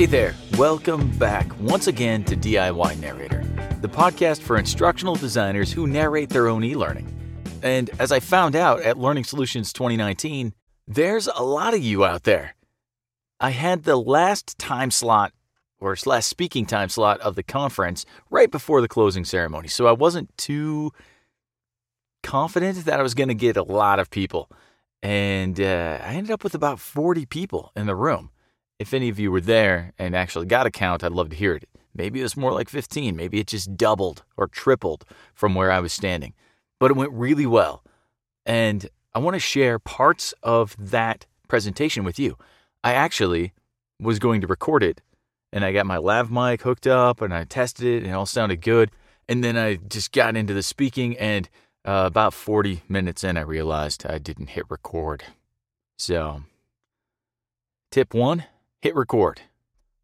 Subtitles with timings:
[0.00, 3.44] Hey there, welcome back once again to DIY Narrator,
[3.82, 7.14] the podcast for instructional designers who narrate their own e learning.
[7.62, 10.54] And as I found out at Learning Solutions 2019,
[10.88, 12.56] there's a lot of you out there.
[13.40, 15.34] I had the last time slot
[15.78, 19.92] or last speaking time slot of the conference right before the closing ceremony, so I
[19.92, 20.92] wasn't too
[22.22, 24.50] confident that I was going to get a lot of people.
[25.02, 28.30] And uh, I ended up with about 40 people in the room.
[28.80, 31.54] If any of you were there and actually got a count, I'd love to hear
[31.54, 31.68] it.
[31.94, 33.14] Maybe it was more like 15.
[33.14, 36.32] Maybe it just doubled or tripled from where I was standing.
[36.78, 37.84] But it went really well.
[38.46, 42.38] And I want to share parts of that presentation with you.
[42.82, 43.52] I actually
[44.00, 45.02] was going to record it
[45.52, 48.24] and I got my lav mic hooked up and I tested it and it all
[48.24, 48.90] sounded good.
[49.28, 51.50] And then I just got into the speaking and
[51.84, 55.24] uh, about 40 minutes in, I realized I didn't hit record.
[55.98, 56.44] So,
[57.90, 58.44] tip one
[58.80, 59.40] hit record.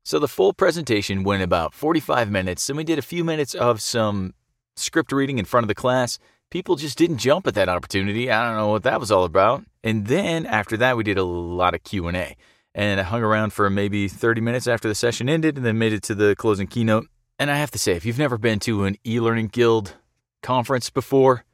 [0.05, 3.81] So, the full presentation went about 45 minutes, and we did a few minutes of
[3.81, 4.35] some
[4.77, 6.19] script reading in front of the class.
[6.51, 8.31] People just didn't jump at that opportunity.
[8.31, 9.65] I don't know what that was all about.
[9.83, 12.37] And then after that, we did a lot of Q&A.
[12.73, 15.93] And I hung around for maybe 30 minutes after the session ended and then made
[15.93, 17.09] it to the closing keynote.
[17.39, 19.95] And I have to say, if you've never been to an e-learning guild
[20.43, 21.45] conference before,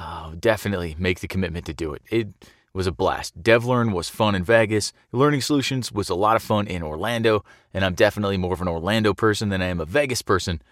[0.00, 2.02] Oh, definitely make the commitment to do it.
[2.10, 2.28] It
[2.72, 3.42] was a blast.
[3.42, 4.92] DevLearn was fun in Vegas.
[5.12, 8.68] Learning Solutions was a lot of fun in Orlando, and I'm definitely more of an
[8.68, 10.62] Orlando person than I am a Vegas person,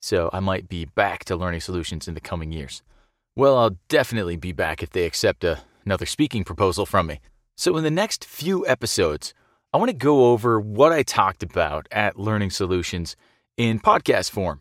[0.00, 2.82] so I might be back to Learning Solutions in the coming years.
[3.36, 7.20] Well, I'll definitely be back if they accept a, another speaking proposal from me.
[7.56, 9.34] So, in the next few episodes,
[9.72, 13.16] I want to go over what I talked about at Learning Solutions
[13.56, 14.60] in podcast form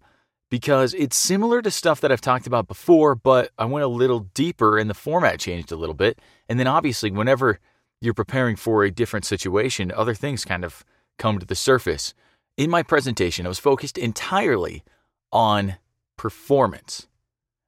[0.52, 4.28] because it's similar to stuff that I've talked about before, but I went a little
[4.34, 6.20] deeper and the format changed a little bit.
[6.50, 7.58] And then obviously, whenever
[8.02, 10.84] you're preparing for a different situation, other things kind of
[11.18, 12.14] come to the surface.
[12.58, 14.84] In my presentation, I was focused entirely
[15.32, 15.78] on
[16.18, 17.08] performance.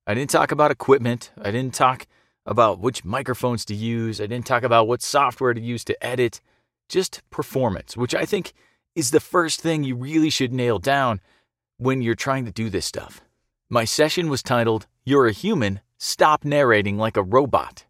[0.06, 1.32] I didn't talk about equipment.
[1.42, 2.06] I didn't talk
[2.46, 4.20] about which microphones to use.
[4.20, 6.42] I didn't talk about what software to use to edit.
[6.90, 8.52] Just performance, which I think
[8.94, 11.22] is the first thing you really should nail down
[11.84, 13.22] when you're trying to do this stuff.
[13.70, 17.86] My session was titled, You're a Human, Stop Narrating Like a Robot.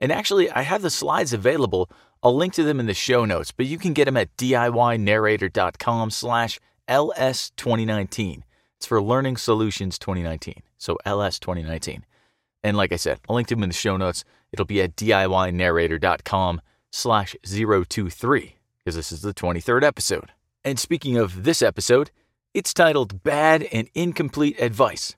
[0.00, 1.90] And actually, I have the slides available.
[2.22, 6.10] I'll link to them in the show notes, but you can get them at diynarrator.com
[6.10, 6.58] slash
[6.88, 8.42] LS2019.
[8.76, 12.06] It's for Learning Solutions 2019, so LS 2019.
[12.64, 14.24] And like I said, I'll link to them in the show notes.
[14.52, 16.60] It'll be at diynarrator.com
[16.90, 20.30] slash 023, because this is the 23rd episode.
[20.64, 22.10] And speaking of this episode,
[22.54, 25.16] it's titled Bad and Incomplete Advice.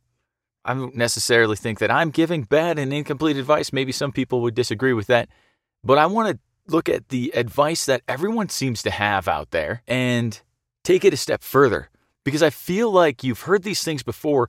[0.65, 3.73] I don't necessarily think that I'm giving bad and incomplete advice.
[3.73, 5.29] Maybe some people would disagree with that.
[5.83, 9.83] But I want to look at the advice that everyone seems to have out there
[9.89, 10.41] and
[10.85, 11.89] take it a step further
[12.25, 14.49] because I feel like you've heard these things before,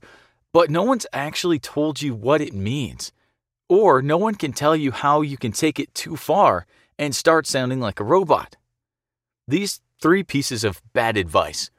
[0.52, 3.12] but no one's actually told you what it means.
[3.68, 6.66] Or no one can tell you how you can take it too far
[6.98, 8.56] and start sounding like a robot.
[9.48, 11.70] These three pieces of bad advice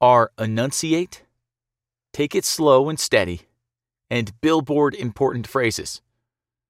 [0.00, 1.22] are enunciate,
[2.12, 3.42] take it slow and steady,
[4.10, 6.02] and billboard important phrases.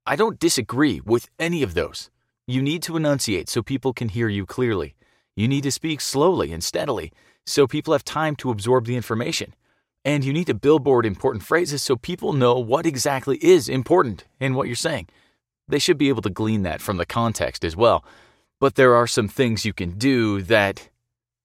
[0.06, 2.10] I don't disagree with any of those.
[2.46, 4.94] You need to enunciate so people can hear you clearly.
[5.34, 7.12] You need to speak slowly and steadily
[7.46, 9.54] so people have time to absorb the information.
[10.04, 14.54] And you need to billboard important phrases so people know what exactly is important in
[14.54, 15.08] what you're saying.
[15.66, 18.04] They should be able to glean that from the context as well.
[18.60, 20.90] But there are some things you can do that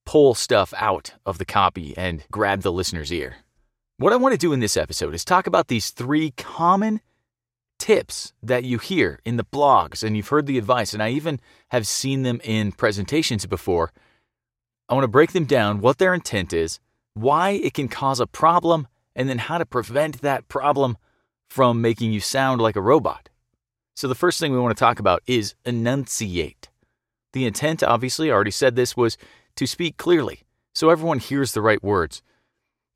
[0.09, 3.35] pull stuff out of the copy and grab the listener's ear.
[3.97, 6.99] What I want to do in this episode is talk about these three common
[7.77, 11.39] tips that you hear in the blogs and you've heard the advice, and I even
[11.67, 13.91] have seen them in presentations before.
[14.89, 16.79] I want to break them down, what their intent is,
[17.13, 20.97] why it can cause a problem, and then how to prevent that problem
[21.51, 23.29] from making you sound like a robot.
[23.95, 26.69] So, the first thing we want to talk about is enunciate.
[27.33, 29.15] The intent, obviously, I already said this, was
[29.59, 32.21] to speak clearly so everyone hears the right words.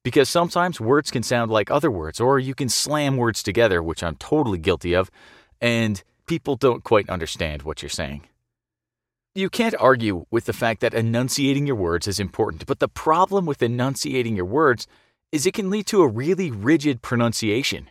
[0.04, 4.01] Because sometimes words can sound like other words, or you can slam words together, which
[4.01, 5.12] I'm totally guilty of,
[5.60, 8.27] and people don't quite understand what you're saying.
[9.36, 13.45] You can't argue with the fact that enunciating your words is important, but the problem
[13.45, 14.88] with enunciating your words
[15.33, 17.89] is it can lead to a really rigid pronunciation.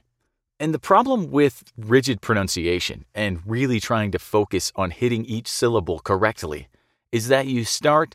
[0.58, 5.98] And the problem with rigid pronunciation and really trying to focus on hitting each syllable
[5.98, 6.68] correctly
[7.10, 8.14] is that you start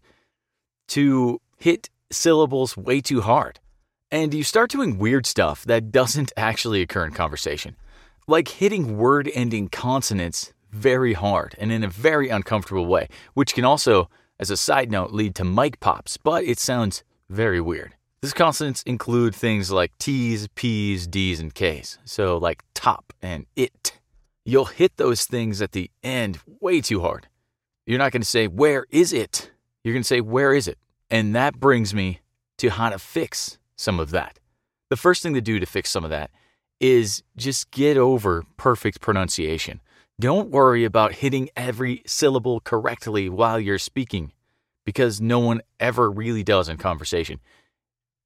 [0.90, 3.60] to hit syllables way too hard.
[4.12, 7.76] And you start doing weird stuff that doesn't actually occur in conversation,
[8.28, 13.66] like hitting word ending consonants very hard and in a very uncomfortable way, which can
[13.66, 17.96] also as a side note, lead to mic pops, but it sounds very weird.
[18.22, 21.98] These consonants include things like T's, P's, D's, and K's.
[22.06, 23.94] So, like top and it.
[24.44, 27.28] You'll hit those things at the end way too hard.
[27.86, 29.52] You're not going to say, Where is it?
[29.88, 30.78] You're going to say, Where is it?
[31.10, 32.20] And that brings me
[32.58, 34.38] to how to fix some of that.
[34.90, 36.30] The first thing to do to fix some of that
[36.82, 39.80] is just get over perfect pronunciation.
[40.20, 44.34] Don't worry about hitting every syllable correctly while you're speaking,
[44.84, 47.40] because no one ever really does in conversation.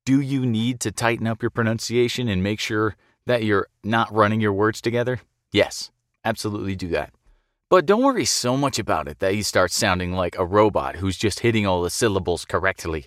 [0.03, 2.95] Do you need to tighten up your pronunciation and make sure
[3.27, 5.21] that you're not running your words together?
[5.51, 5.91] Yes,
[6.25, 7.13] absolutely do that.
[7.71, 11.15] But don't worry so much about it that you start sounding like a robot who's
[11.15, 13.05] just hitting all the syllables correctly.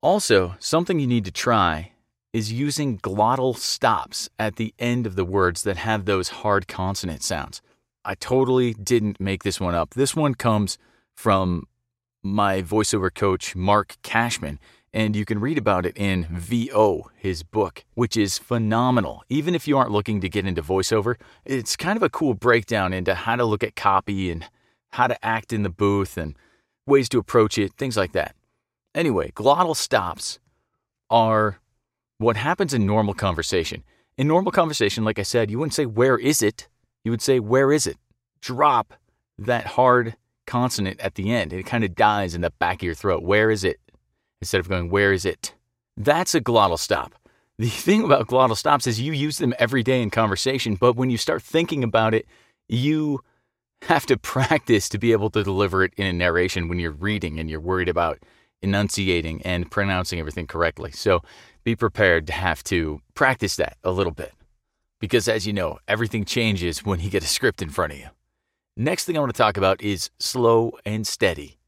[0.00, 1.90] Also, something you need to try
[2.32, 7.24] is using glottal stops at the end of the words that have those hard consonant
[7.24, 7.62] sounds.
[8.04, 9.94] I totally didn't make this one up.
[9.94, 10.78] This one comes
[11.16, 11.66] from
[12.22, 14.60] my voiceover coach, Marc Cashman,
[14.92, 19.22] and you can read about it in VO, his book, which is phenomenal.
[19.28, 21.14] Even if you aren't looking to get into voiceover,
[21.44, 24.46] it's kind of a cool breakdown into how to look at copy and
[24.92, 26.36] how to act in the booth and
[26.86, 28.34] ways to approach it, things like that.
[28.94, 30.40] Anyway, glottal stops
[31.08, 31.60] are
[32.18, 33.84] what happens in normal conversation.
[34.18, 36.68] In normal conversation, like I said, you wouldn't say, Where is it?
[37.04, 37.96] You would say, Where is it?
[38.40, 38.94] Drop
[39.38, 40.16] that hard
[40.46, 41.52] consonant at the end.
[41.52, 43.22] It kind of dies in the back of your throat.
[43.22, 43.78] Where is it?
[44.40, 45.54] Instead of going, Where is it?
[45.96, 47.14] That's a glottal stop.
[47.58, 51.10] The thing about glottal stops is you use them every day in conversation, but when
[51.10, 52.26] you start thinking about it,
[52.68, 53.20] you
[53.82, 57.38] have to practice to be able to deliver it in a narration when you're reading
[57.38, 58.18] and you're worried about
[58.62, 60.90] enunciating and pronouncing everything correctly.
[60.92, 61.22] So
[61.64, 64.32] be prepared to have to practice that a little bit.
[65.00, 68.08] Because as you know, everything changes when you get a script in front of you.
[68.76, 71.59] Next thing I want to talk about is slow and steady.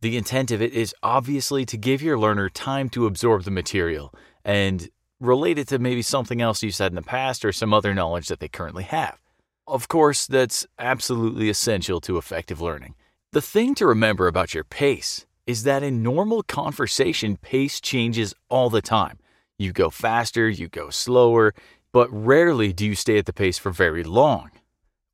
[0.00, 4.14] The intent of it is obviously to give your learner time to absorb the material
[4.44, 7.92] and relate it to maybe something else you said in the past or some other
[7.94, 9.18] knowledge that they currently have.
[9.66, 12.94] Of course, that's absolutely essential to effective learning.
[13.32, 18.70] The thing to remember about your pace is that in normal conversation, pace changes all
[18.70, 19.18] the time.
[19.58, 21.54] You go faster, you go slower,
[21.92, 24.50] but rarely do you stay at the pace for very long.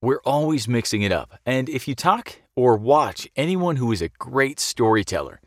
[0.05, 4.11] We're always mixing it up, and if you talk or watch anyone who is a
[4.11, 5.41] great storyteller,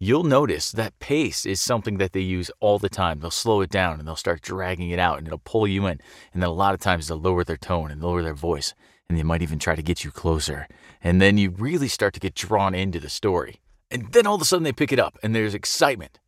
[0.00, 3.20] you'll notice that pace is something that they use all the time.
[3.20, 6.00] They'll slow it down and they'll start dragging it out and it'll pull you in.
[6.32, 8.74] And then a lot of times they'll lower their tone and lower their voice.
[9.08, 10.66] And they might even try to get you closer.
[11.00, 13.60] And then you really start to get drawn into the story.
[13.92, 16.18] And then all of a sudden they pick it up and there's excitement.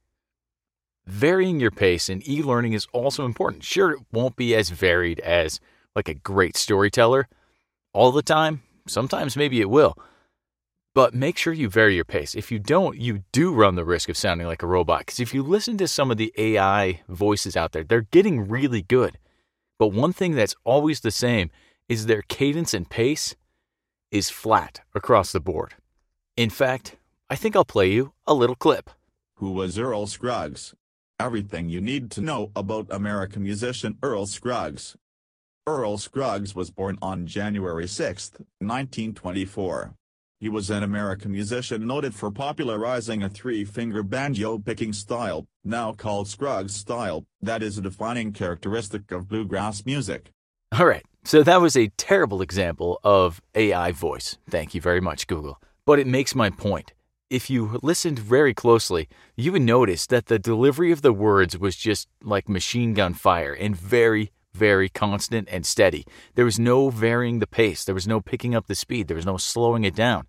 [1.05, 3.65] Varying your pace in e learning is also important.
[3.65, 5.59] Sure, it won't be as varied as
[5.97, 7.29] like a great storyteller
[7.97, 8.63] all the time.
[8.87, 9.97] Sometimes maybe it will.
[10.95, 12.35] But make sure you vary your pace.
[12.35, 15.01] If you don't, you do run the risk of sounding like a robot.
[15.01, 18.83] Because if you listen to some of the AI voices out there, they're getting really
[18.83, 19.19] good.
[19.79, 21.51] But one thing that's always the same
[21.89, 23.35] is their cadence and pace
[24.11, 25.75] is flat across the board.
[26.37, 26.97] In fact,
[27.31, 28.91] I think I'll play you a little clip.
[29.37, 30.75] Who was Earl Scruggs?
[31.19, 34.97] Everything you need to know about American musician Earl Scruggs.
[35.69, 38.31] Earl Scruggs was born on January 6,
[38.61, 39.95] 1924.
[40.39, 46.77] He was an American musician noted for popularizing a three-finger banjo-picking style, now called Scruggs
[46.77, 50.31] style, that is a defining characteristic of bluegrass music.
[50.71, 54.39] All right, so that was a terrible example of AI voice.
[54.49, 55.61] Thank you very much, Google.
[55.85, 56.93] But it makes my point
[57.29, 61.75] if you listened very closely, you would notice that the delivery of the words was
[61.75, 66.05] just like machine gun fire and very, very constant and steady.
[66.35, 69.27] There was no varying the pace, there was no picking up the speed, there was
[69.27, 70.27] no slowing it down.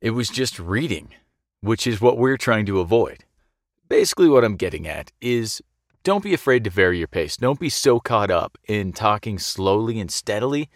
[0.00, 1.14] It was just reading,
[1.60, 3.24] which is what we're trying to avoid.
[3.88, 5.60] Basically, what I'm getting at is
[6.02, 7.36] don't be afraid to vary your pace.
[7.36, 10.70] Don't be so caught up in talking slowly and steadily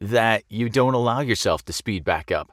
[0.00, 2.50] that you don't allow yourself to speed back up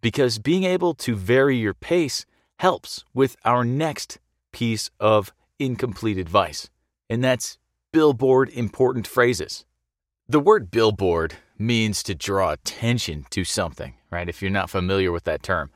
[0.00, 2.26] because being able to vary your pace
[2.58, 4.18] helps with our next
[4.52, 6.70] piece of incomplete advice,
[7.08, 7.58] and that's
[7.92, 9.64] billboard important phrases.
[10.28, 14.28] The word billboard means to draw attention to something, right?
[14.28, 15.70] If you're not familiar with that term.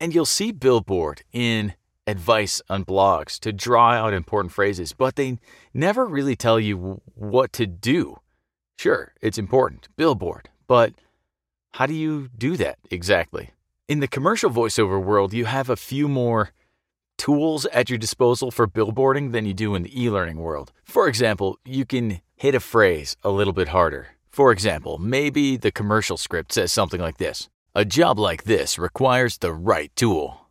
[0.00, 1.74] And you'll see billboard in
[2.06, 5.38] advice on blogs to draw out important phrases, but they
[5.72, 8.18] never really tell you what to do.
[8.76, 10.92] Sure, it's important, billboard, but
[11.74, 13.50] how do you do that exactly?
[13.88, 16.50] In the commercial voiceover world, you have a few more
[17.18, 20.72] tools at your disposal for billboarding than you do in the e learning world.
[20.84, 24.08] For example, you can hit a phrase a little bit harder.
[24.30, 29.38] For example, maybe the commercial script says something like this A job like this requires
[29.38, 30.48] the right tool.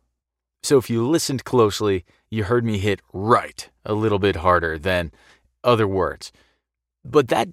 [0.62, 5.12] So if you listened closely, you heard me hit right a little bit harder than
[5.62, 6.32] other words.
[7.04, 7.48] But that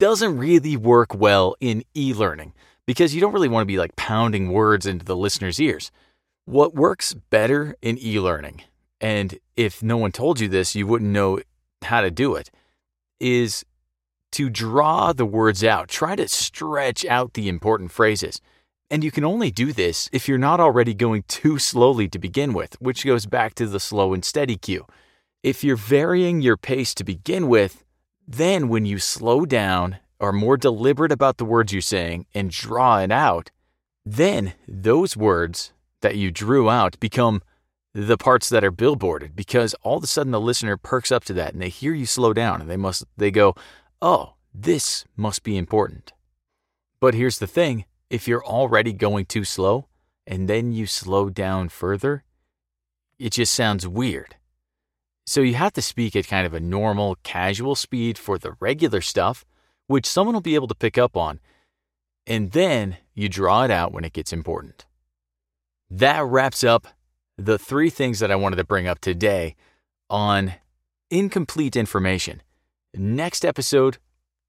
[0.00, 2.54] doesn't really work well in e learning
[2.86, 5.90] because you don't really want to be like pounding words into the listener's ears.
[6.48, 8.62] What works better in e learning,
[9.02, 11.40] and if no one told you this, you wouldn't know
[11.82, 12.50] how to do it,
[13.20, 13.66] is
[14.32, 15.88] to draw the words out.
[15.88, 18.40] Try to stretch out the important phrases.
[18.88, 22.54] And you can only do this if you're not already going too slowly to begin
[22.54, 24.86] with, which goes back to the slow and steady cue.
[25.42, 27.84] If you're varying your pace to begin with,
[28.26, 33.00] then when you slow down, are more deliberate about the words you're saying, and draw
[33.00, 33.50] it out,
[34.06, 37.42] then those words that you drew out become
[37.94, 41.32] the parts that are billboarded because all of a sudden the listener perks up to
[41.32, 43.54] that and they hear you slow down and they must they go,
[44.00, 46.12] "Oh, this must be important."
[47.00, 49.88] But here's the thing, if you're already going too slow
[50.26, 52.24] and then you slow down further,
[53.18, 54.36] it just sounds weird.
[55.26, 59.00] So you have to speak at kind of a normal, casual speed for the regular
[59.00, 59.44] stuff,
[59.86, 61.40] which someone will be able to pick up on,
[62.26, 64.86] and then you draw it out when it gets important.
[65.90, 66.86] That wraps up
[67.38, 69.56] the three things that I wanted to bring up today
[70.10, 70.54] on
[71.10, 72.42] incomplete information.
[72.94, 73.98] Next episode,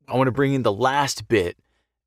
[0.07, 1.57] I want to bring in the last bit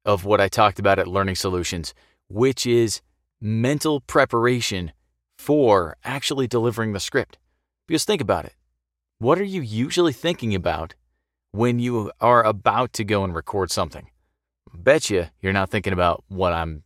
[0.05, 1.95] of what I talked about at Learning Solutions,
[2.29, 3.01] which is
[3.41, 4.93] mental preparation
[5.39, 7.39] for actually delivering the script.
[7.89, 8.55] Because think about it.
[9.19, 10.95] What are you usually thinking about
[11.53, 14.11] when you are about to go and record something?
[14.75, 16.83] Bet you you're not thinking about what I'm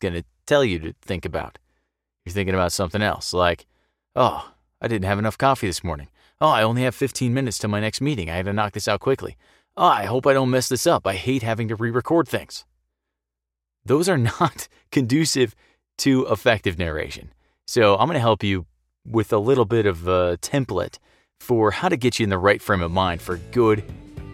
[0.00, 1.58] going to tell you to think about.
[2.30, 3.66] You're thinking about something else, like,
[4.14, 6.06] oh, I didn't have enough coffee this morning.
[6.40, 8.30] Oh, I only have 15 minutes to my next meeting.
[8.30, 9.36] I had to knock this out quickly.
[9.76, 11.08] Oh, I hope I don't mess this up.
[11.08, 12.64] I hate having to re record things.
[13.84, 15.56] Those are not conducive
[15.98, 17.32] to effective narration.
[17.66, 18.66] So I'm going to help you
[19.04, 20.98] with a little bit of a template
[21.40, 23.82] for how to get you in the right frame of mind for good,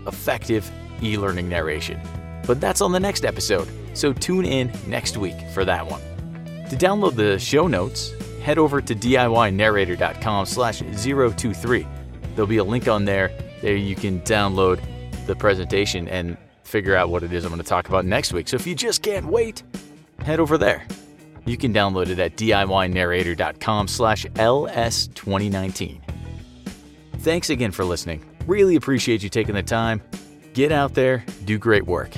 [0.06, 0.70] effective
[1.02, 1.98] e learning narration.
[2.46, 6.15] But that's on the next episode, so tune in next week for that one.
[6.70, 11.86] To download the show notes, head over to diynarrator.com slash 023.
[12.34, 13.30] There'll be a link on there.
[13.62, 14.80] There you can download
[15.26, 18.48] the presentation and figure out what it is I'm going to talk about next week.
[18.48, 19.62] So if you just can't wait,
[20.20, 20.86] head over there.
[21.44, 26.00] You can download it at diynarrator.com slash ls2019.
[27.18, 28.24] Thanks again for listening.
[28.46, 30.02] Really appreciate you taking the time.
[30.52, 32.10] Get out there, do great work.